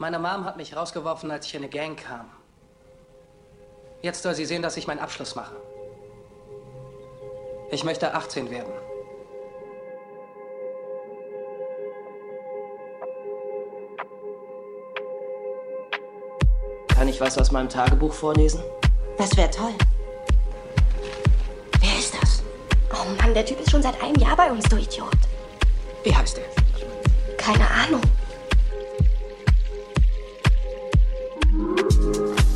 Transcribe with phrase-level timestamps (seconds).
[0.00, 2.30] Meine Mom hat mich rausgeworfen, als ich in eine Gang kam.
[4.00, 5.56] Jetzt soll sie sehen, dass ich meinen Abschluss mache.
[7.72, 8.72] Ich möchte 18 werden.
[16.86, 18.62] Kann ich was aus meinem Tagebuch vorlesen?
[19.16, 19.74] Das wäre toll.
[21.80, 22.44] Wer ist das?
[22.92, 25.18] Oh Mann, der Typ ist schon seit einem Jahr bei uns, du Idiot.
[26.04, 27.36] Wie heißt er?
[27.36, 28.02] Keine Ahnung.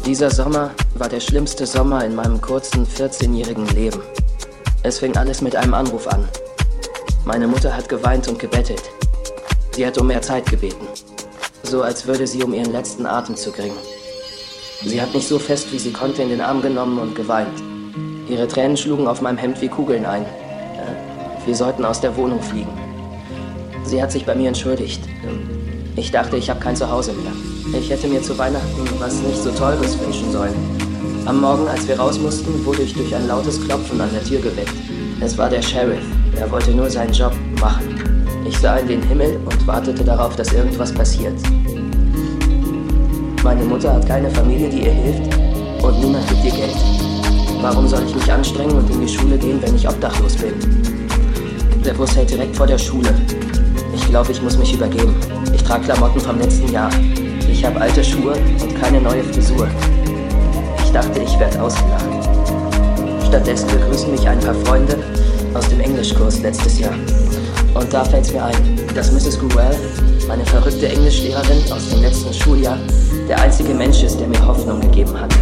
[0.04, 4.00] Dieser Sommer war der schlimmste Sommer in meinem kurzen 14-jährigen Leben.
[4.82, 6.28] Es fing alles mit einem Anruf an.
[7.24, 8.82] Meine Mutter hat geweint und gebettelt.
[9.70, 10.88] Sie hat um mehr Zeit gebeten.
[11.62, 13.76] So als würde sie um ihren letzten Atemzug ringen.
[14.84, 17.62] Sie hat mich so fest wie sie konnte in den Arm genommen und geweint.
[18.28, 20.26] Ihre Tränen schlugen auf meinem Hemd wie Kugeln ein.
[21.46, 22.72] Wir sollten aus der Wohnung fliegen.
[23.84, 25.04] Sie hat sich bei mir entschuldigt.
[25.94, 27.32] Ich dachte, ich habe kein Zuhause mehr.
[27.74, 30.54] Ich hätte mir zu Weihnachten was nicht so Teures wünschen sollen.
[31.24, 34.40] Am Morgen, als wir raus mussten, wurde ich durch ein lautes Klopfen an der Tür
[34.40, 34.74] geweckt.
[35.20, 36.02] Es war der Sheriff.
[36.36, 38.22] Er wollte nur seinen Job machen.
[38.46, 41.34] Ich sah in den Himmel und wartete darauf, dass irgendwas passiert.
[43.42, 45.34] Meine Mutter hat keine Familie, die ihr hilft
[45.82, 46.76] und niemand gibt ihr Geld.
[47.60, 50.52] Warum soll ich mich anstrengen und in die Schule gehen, wenn ich obdachlos bin?
[51.84, 53.14] Der Bus hält direkt vor der Schule.
[53.94, 55.14] Ich glaube, ich muss mich übergeben.
[55.54, 56.90] Ich trage Klamotten vom letzten Jahr.
[57.62, 59.68] Ich habe alte Schuhe und keine neue Frisur.
[60.82, 62.08] Ich dachte, ich werde ausgelacht.
[63.28, 64.98] Stattdessen begrüßen mich ein paar Freunde
[65.54, 66.94] aus dem Englischkurs letztes Jahr.
[67.72, 69.38] Und da fällt es mir ein, dass Mrs.
[69.38, 69.76] Gruell,
[70.26, 72.78] meine verrückte Englischlehrerin aus dem letzten Schuljahr,
[73.28, 75.32] der einzige Mensch ist, der mir Hoffnung gegeben hat.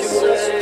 [0.00, 0.61] you say.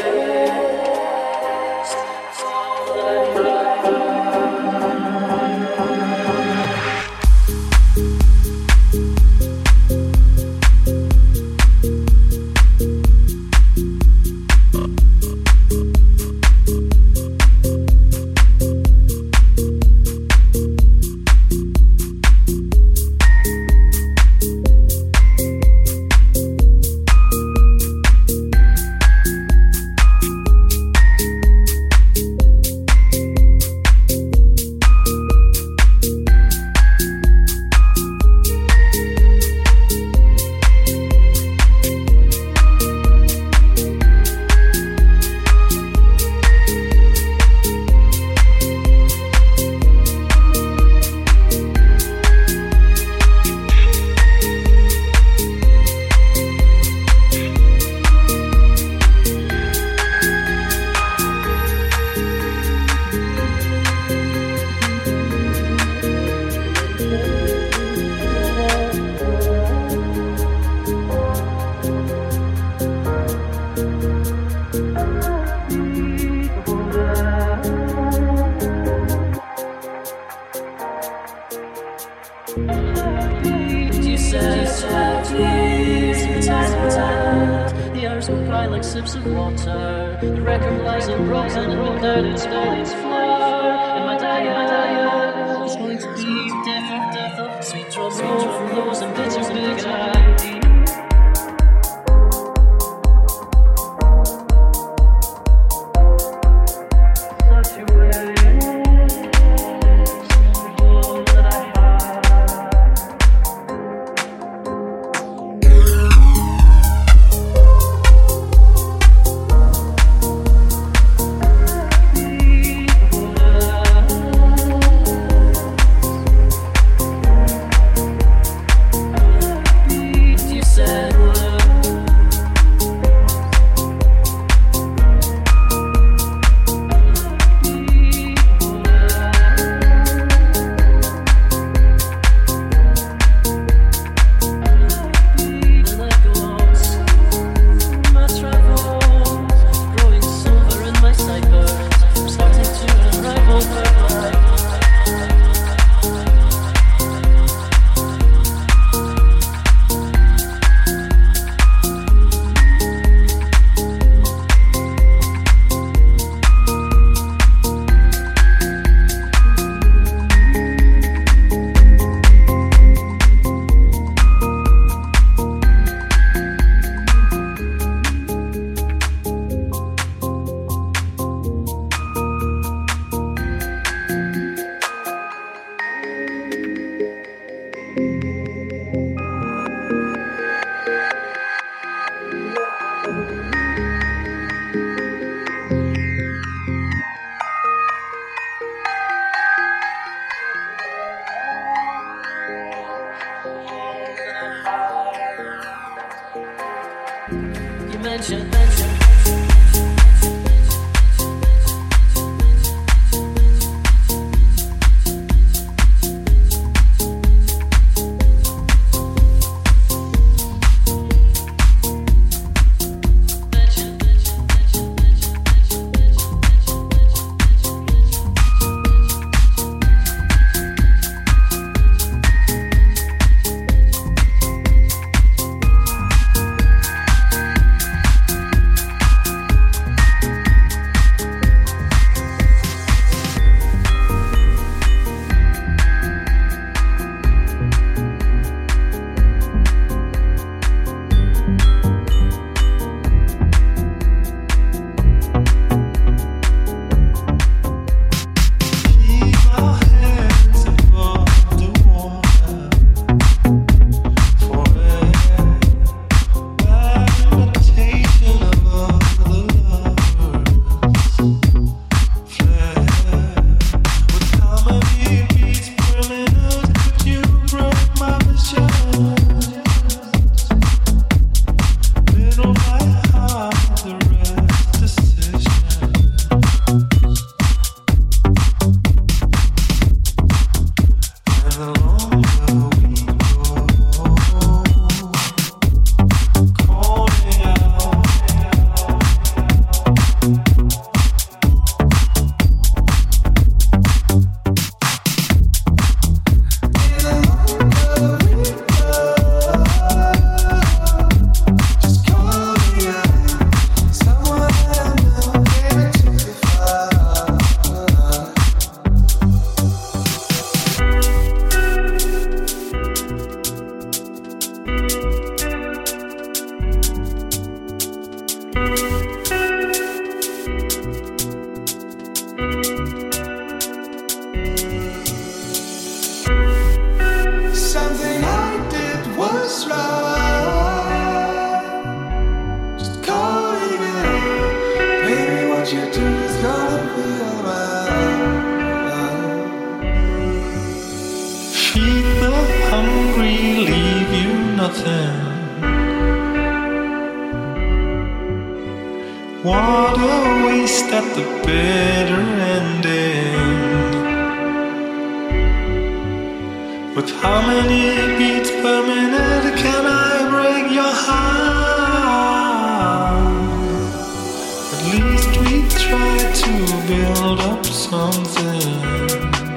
[375.91, 376.53] try to
[376.87, 379.50] build up something.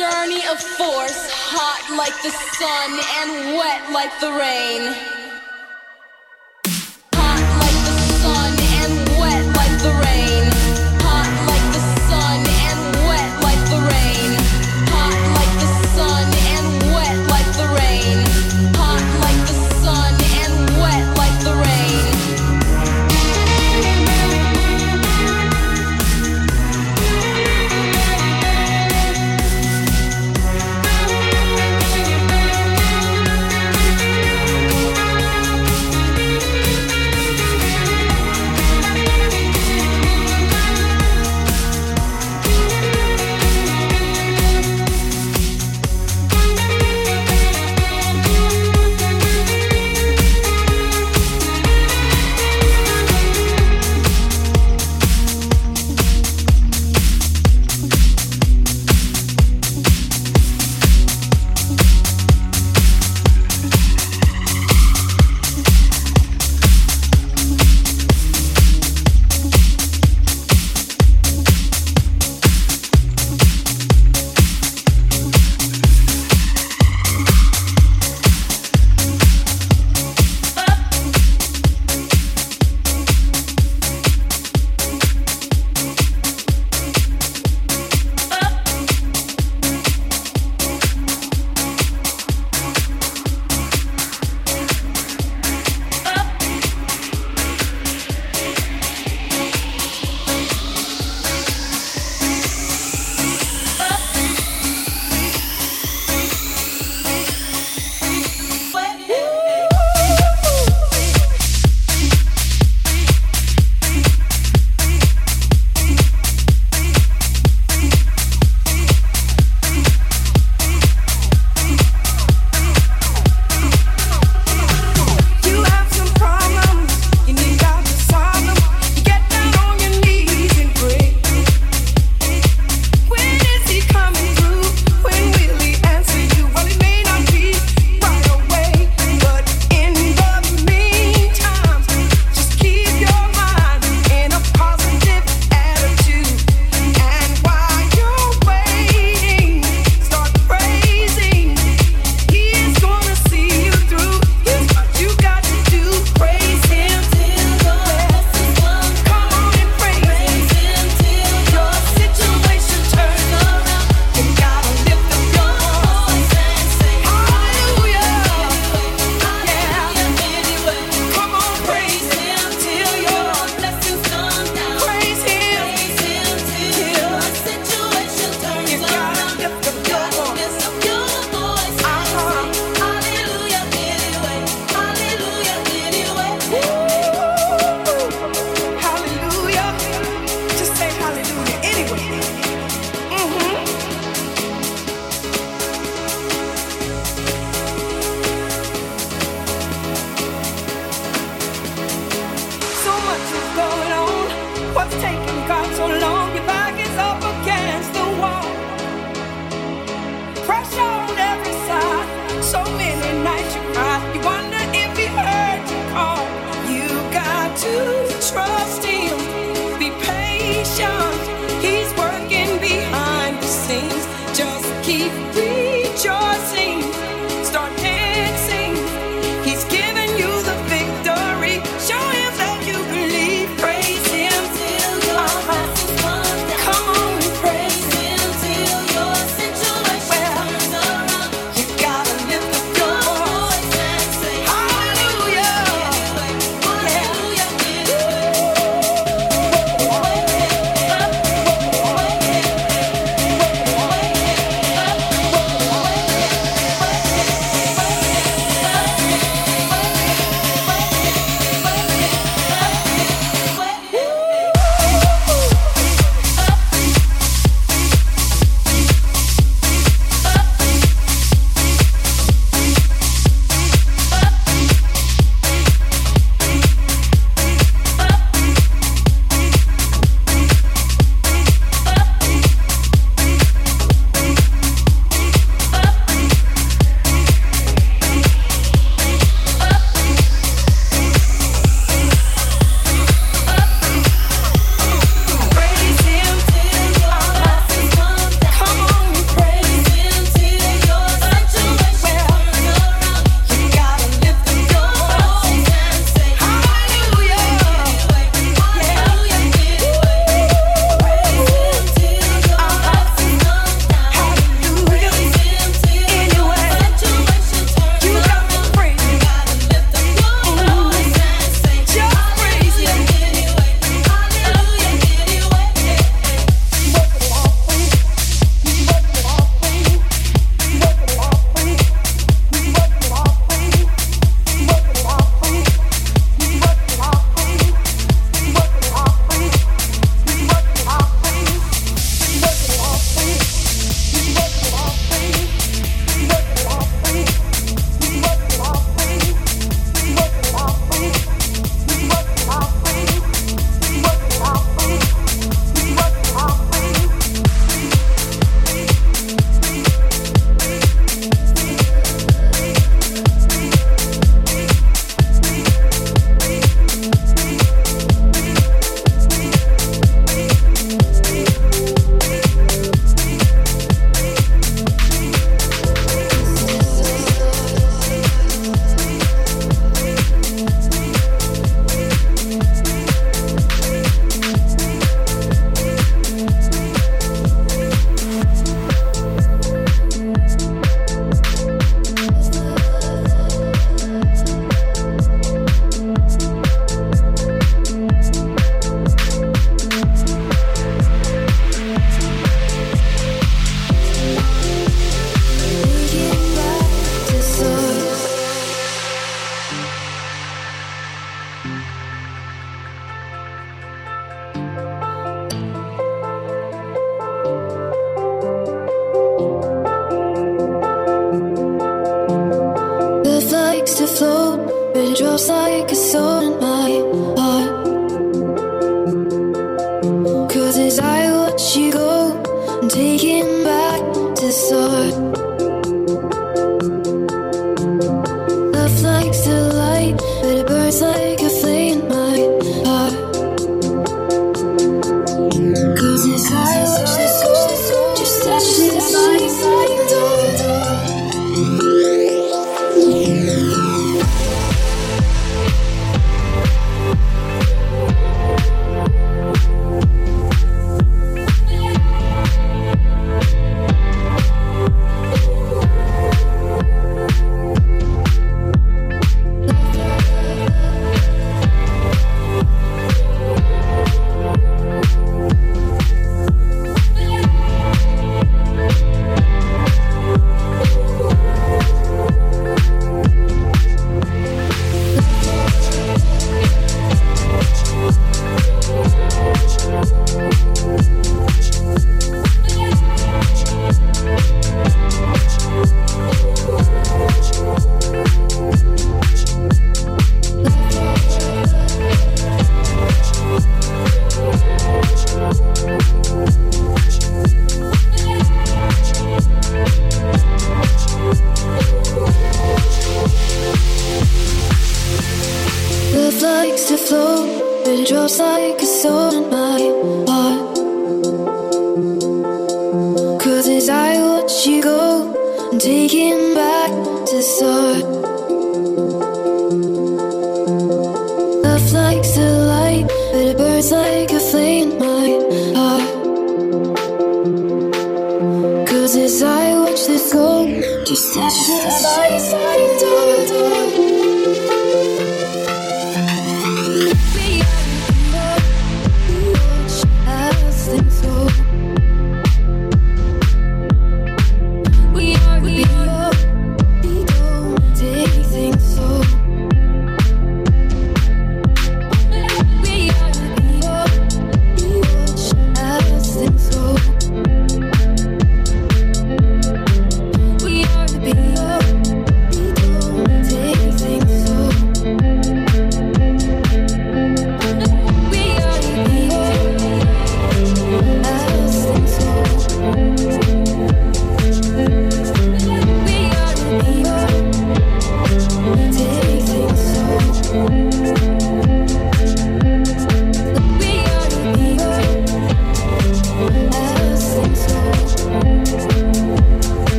[0.00, 5.19] journey of force, hot like the sun and wet like the rain.